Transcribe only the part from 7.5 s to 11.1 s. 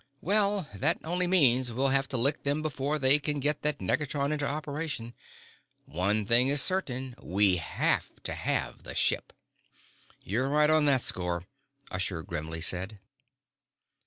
have to have the ship." "You're right on that